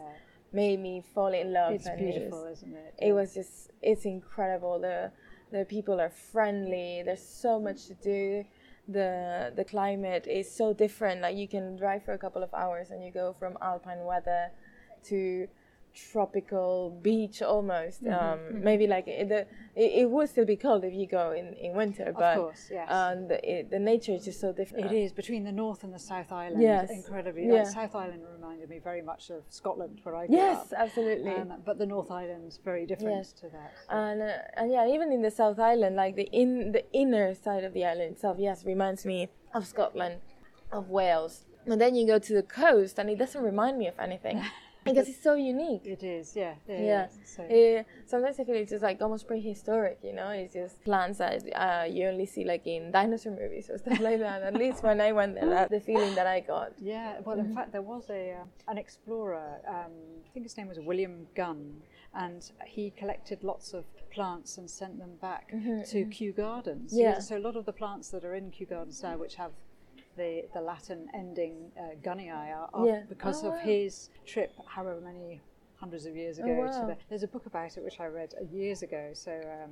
[0.52, 1.74] made me fall in love.
[1.74, 2.94] It's beautiful, It was, isn't it?
[3.10, 3.70] it was just.
[3.82, 4.80] It's incredible.
[4.80, 5.12] The
[5.52, 7.04] the people are friendly.
[7.06, 8.44] There's so much to do.
[8.88, 11.22] The the climate is so different.
[11.22, 14.50] Like you can drive for a couple of hours and you go from alpine weather
[15.10, 15.48] to
[15.94, 18.06] tropical beach almost.
[18.06, 19.42] Um, maybe like it, the,
[19.76, 22.88] it, it would still be cold if you go in, in winter, but course, yes.
[22.90, 24.86] um, the, it, the nature is just so different.
[24.86, 26.62] It is between the North and the South Island.
[26.62, 26.90] Yes.
[26.90, 27.48] incredibly.
[27.48, 27.64] Yeah.
[27.64, 30.80] Like South Island reminded me very much of Scotland, where I grew Yes, up.
[30.80, 31.32] absolutely.
[31.32, 33.32] Um, but the North Island's very different Yes.
[33.34, 33.74] to that.
[33.90, 37.64] and uh, and yeah, even in the South Island, like the in the inner side
[37.64, 40.18] of the island itself, yes, reminds me of Scotland,
[40.72, 41.46] of Wales.
[41.66, 44.42] And then you go to the coast, and it doesn't remind me of anything
[44.94, 45.86] because it's so unique.
[45.86, 46.56] It is, yeah.
[46.68, 46.82] Yeah.
[46.82, 47.08] Yeah.
[47.26, 50.30] So, Eh, sometimes I feel it's just like almost prehistoric, you know.
[50.30, 54.20] It's just plants that uh, you only see like in dinosaur movies or stuff like
[54.20, 54.42] that.
[54.44, 56.74] At least when I went there, that's the feeling that I got.
[56.80, 57.50] Yeah, well, Mm-hmm.
[57.50, 59.62] in fact, there was a uh, an explorer.
[59.68, 59.92] Um,
[60.26, 61.82] I think his name was William Gunn,
[62.14, 65.50] and he collected lots of plants and sent them back
[65.92, 66.92] to Kew Gardens.
[66.92, 67.20] Mm-hmm, Yeah.
[67.20, 69.52] So a lot of the plants that are in Kew Gardens now, which have
[70.20, 73.02] the the Latin ending uh, are, are Yeah.
[73.14, 73.60] because Oh, of wow.
[73.74, 75.42] his trip, however many
[75.84, 76.52] hundreds of years ago.
[76.52, 76.88] Oh, to wow.
[76.90, 79.04] the, there's a book about it which I read uh, years ago.
[79.14, 79.32] So.
[79.32, 79.72] Um,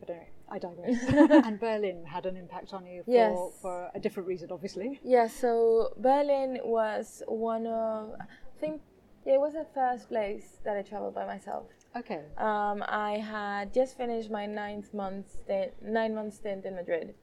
[0.00, 0.96] but anyway, I digress.
[1.46, 3.36] and Berlin had an impact on you for, Yes.
[3.60, 5.00] for a different reason, obviously.
[5.02, 8.26] Yeah, so Berlin was one of, I
[8.60, 8.80] think,
[9.26, 11.66] yeah, it was the first place that I traveled by myself.
[11.98, 12.20] Okay.
[12.36, 17.14] Um, I had just finished my ninth month stint, nine month stint in Madrid,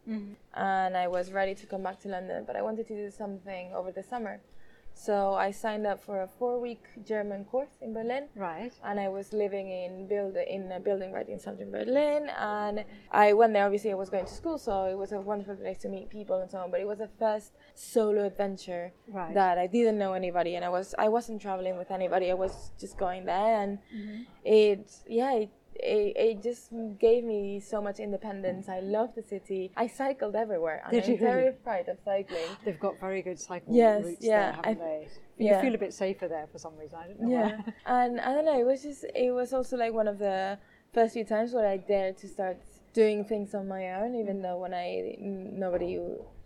[0.54, 3.72] and I was ready to come back to London, but I wanted to do something
[3.74, 4.42] over the summer.
[4.98, 8.72] So I signed up for a four week German course in Berlin Right.
[8.84, 12.30] and I was living in build in a building right in southern Berlin.
[12.40, 13.66] And I went there.
[13.66, 16.40] Obviously, I was going to school, so it was a wonderful place to meet people
[16.40, 16.72] and so on.
[16.72, 19.34] But it was the first solo adventure Right.
[19.34, 22.32] that I didn't know anybody, and I was I wasn't traveling with anybody.
[22.32, 24.22] I was just going there, and mm-hmm.
[24.46, 25.34] it yeah.
[25.34, 28.70] It, it, it just gave me so much independence.
[28.70, 29.72] I love the city.
[29.76, 31.32] I cycled everywhere, and Did I'm you really?
[31.32, 32.58] terrified of cycling.
[32.64, 35.08] They've got very good cycle Yes, routes yeah, there, haven't I- they?
[35.38, 35.62] You yeah.
[35.62, 36.98] feel a bit safer there for some reason.
[36.98, 37.74] I don't know Yeah, why.
[38.04, 38.58] and I don't know.
[38.60, 40.58] It was just it was also like one of the
[40.94, 42.58] first few times where I dared to start
[42.94, 46.00] doing things on my own, even though when I nobody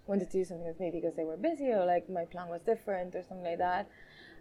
[0.07, 2.61] wanted to do something with me because they were busy or like my plan was
[2.63, 3.87] different or something like that.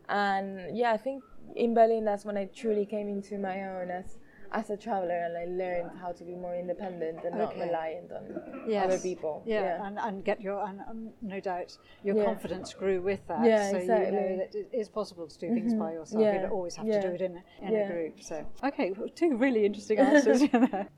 [0.09, 1.23] And yeah, I think
[1.55, 4.17] in Berlin that's when I truly came into my own as
[4.53, 7.67] as a traveler and I learned how to be more independent and not Okay.
[7.67, 8.25] reliant on
[8.67, 8.85] Yes.
[8.85, 9.43] other people.
[9.47, 12.25] Yeah, And, and get your, and um, no doubt, your Yeah.
[12.25, 13.45] confidence grew with that.
[13.45, 14.11] Yeah, so you exactly.
[14.13, 16.25] know that it is possible to do things by yourself.
[16.25, 17.81] You don't always have yeah, to do it in, a- in yeah.
[17.81, 18.23] a group.
[18.23, 20.43] So, okay, well, two really interesting answers.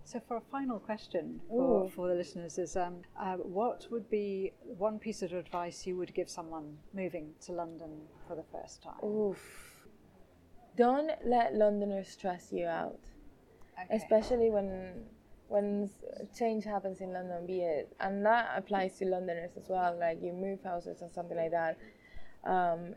[0.05, 1.89] so, for a final question for, Ooh.
[1.91, 6.15] for the listeners is, um, uh, what would be one piece of advice you would
[6.15, 7.91] give someone moving to London
[8.27, 9.03] for the first time?
[9.05, 9.67] Oof.
[10.77, 13.01] Don't let Londoners stress you out.
[13.87, 13.97] Okay.
[13.97, 15.05] especially when
[15.49, 15.91] when
[16.39, 19.97] change happens in London, be it, and that applies to Londoners as well.
[19.99, 21.77] Like you move houses or something like that.
[22.45, 22.95] Um,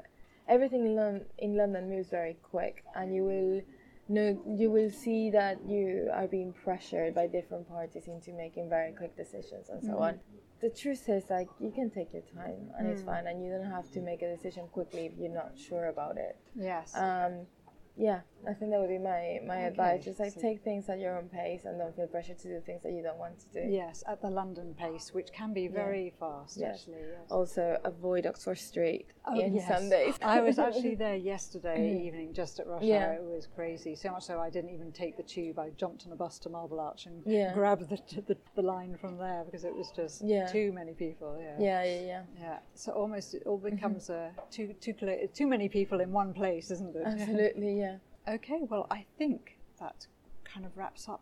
[0.48, 3.62] everything in, Lon- in London moves very quick, and you will
[4.08, 8.92] know you will see that you are being pressured by different parties into making very
[8.92, 10.20] quick decisions and so on.
[10.62, 13.70] The truth is, like you can take your time, and it's fine, and you don't
[13.70, 16.38] have to make a decision quickly if you're not sure about it.
[16.56, 16.94] Yes.
[16.96, 17.48] Um,
[17.96, 20.04] yeah, I think that would be my my Okay, advice.
[20.06, 22.60] Just like so- take things at your own pace and don't feel pressure to do
[22.66, 23.70] things that you don't want to do.
[23.70, 26.80] Yes, at the London pace, which can be very fast, Yes.
[26.80, 27.02] actually.
[27.02, 27.32] Yes.
[27.32, 29.68] Also, avoid Oxford Street Oh, in yes.
[29.68, 30.16] Sundays.
[30.22, 33.06] I was actually there yesterday evening, just at rush Yeah.
[33.06, 33.14] hour.
[33.14, 33.96] It was crazy.
[33.96, 35.60] So much so I didn't even take the tube.
[35.60, 37.54] I jumped on a bus to Marble Arch and Yeah.
[37.54, 40.48] grabbed the, the, the line from there because it was just Yeah.
[40.48, 41.38] too many people.
[41.40, 41.56] Yeah.
[41.60, 42.24] yeah, yeah, yeah.
[42.40, 42.60] Yeah.
[42.74, 43.76] So almost it all Mm-hmm.
[43.76, 44.94] becomes uh, too too
[45.34, 47.04] too many people in one place, isn't it?
[47.06, 47.93] Absolutely, yeah.
[48.28, 48.60] Okay.
[48.62, 50.08] Well, I think that
[50.44, 51.22] kind of wraps up.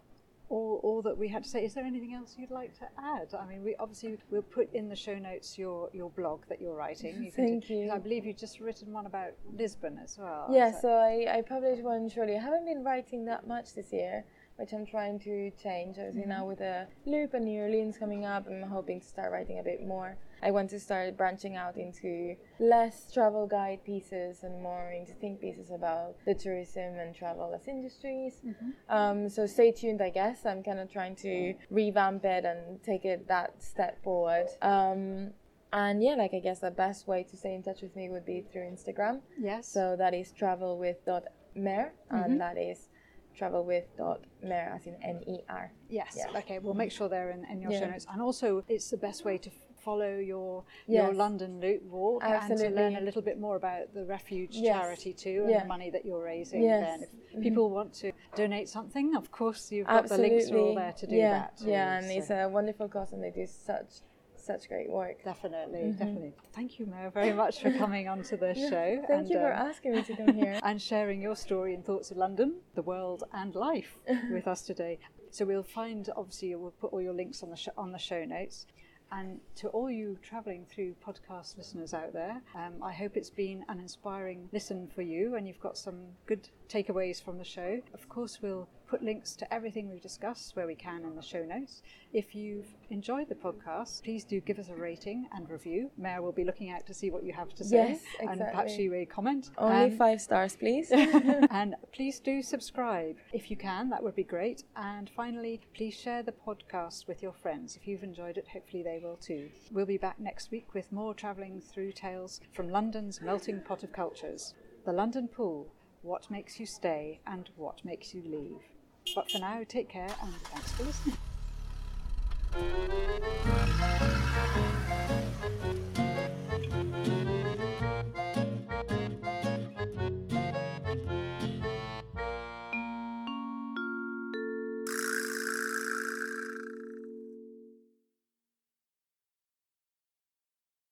[0.50, 1.64] All, all that we had to say.
[1.64, 3.34] Is there anything else you'd like to add?
[3.34, 6.76] I mean, we obviously we'll put in the show notes your, your blog that you're
[6.76, 7.14] writing.
[7.14, 7.90] can Thank do- you.
[7.90, 10.50] I believe you've just written one about Lisbon as well.
[10.52, 12.36] Yeah, Is so I, I published one shortly.
[12.36, 14.26] I haven't been writing that much this year,
[14.58, 15.96] which I'm trying to change.
[15.98, 16.30] Obviously, mm-hmm.
[16.32, 19.64] now with the Loop and New Orleans coming up, I'm hoping to start writing a
[19.64, 20.18] bit more.
[20.44, 25.40] I want to start branching out into less travel guide pieces and more into think
[25.40, 28.42] pieces about the tourism and travel as industries.
[28.90, 30.46] Um, so stay tuned, I guess.
[30.46, 34.48] I'm kind of trying to revamp it and take it that step forward.
[34.62, 35.32] Um,
[35.74, 38.26] and yeah, like I guess the best way to stay in touch with me would
[38.26, 39.22] be through Instagram.
[39.40, 39.68] Yes.
[39.68, 41.24] So that is travel with dot
[41.56, 42.90] mer, and that is
[43.38, 45.72] travel with dot mer as in N E R.
[45.90, 46.18] Yes.
[46.18, 46.40] Yeah.
[46.40, 46.60] Okay.
[46.60, 49.38] We'll make sure they're in, in your show notes, and also it's the best way
[49.38, 49.50] to
[49.84, 54.06] follow your your London Loop walk and to learn a little bit more about the
[54.06, 54.80] refuge Yes.
[54.82, 55.62] charity too, and Yeah.
[55.62, 56.64] the money that you're raising.
[56.64, 57.00] Yes.
[57.00, 60.76] Then, if people want to donate something, of course you've got the links are all
[60.76, 61.58] there to do yeah, that.
[61.58, 64.02] Too, yeah, and so- it's a wonderful cause, and they do such
[64.36, 65.24] such great work.
[65.24, 66.00] Definitely, Mm-hmm.
[66.00, 66.34] definitely.
[66.52, 69.04] Thank you, Mel, very much for coming onto the show.
[69.08, 70.60] Thank and, you for um, asking me to come here.
[70.64, 74.00] and sharing your story and thoughts of London, the world, and life
[74.32, 74.98] with us today.
[75.30, 78.26] So we'll find, obviously, we'll put all your links on the sh- on the show
[78.26, 78.66] notes.
[79.12, 83.66] And to all you travelling through podcast listeners out there, um, I hope it's been
[83.68, 87.82] an inspiring listen for you, and you've got some good takeaways from the show.
[87.94, 91.46] Of course, we'll put links to everything we've discussed where we can in the show
[91.46, 91.82] notes.
[92.12, 95.90] If you've enjoyed the podcast, please do give us a rating and review.
[95.98, 98.74] Mare will be looking out to see what you have to say, Yes, and perhaps
[98.74, 98.84] exactly.
[98.84, 99.50] you a comment.
[99.58, 100.92] Only Um, five stars, please.
[100.92, 104.66] and please do subscribe if you can, that would be great.
[104.76, 107.78] And finally, please share the podcast with your friends.
[107.78, 109.50] If you've enjoyed it, hopefully they will too.
[109.72, 113.94] We'll be back next week with more travelling through tales from London's melting pot of
[113.94, 114.54] cultures.
[114.84, 118.64] The London Pull what makes you stay and what makes you leave.
[119.14, 121.18] But for now, take care and thanks for listening.